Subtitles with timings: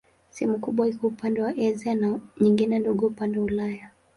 [0.29, 3.89] Sehemu kubwa iko upande wa Asia na nyingine ndogo upande wa Ulaya.